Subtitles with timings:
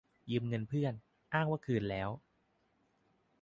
[0.31, 0.93] -ยืมเงินเพื่อน:
[1.33, 2.09] อ้างว่าคืนแล้ว